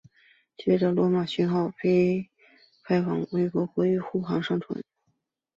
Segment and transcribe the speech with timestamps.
[0.57, 2.27] 接着罗宾逊号被
[2.83, 4.83] 派往法国海域护航商船。